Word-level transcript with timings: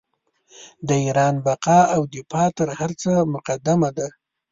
د 0.87 0.89
ایران 1.05 1.35
بقا 1.45 1.79
او 1.95 2.01
دفاع 2.15 2.47
تر 2.57 2.69
هر 2.79 2.91
څه 3.01 3.11
مقدمه 3.35 3.89
ده. 3.97 4.07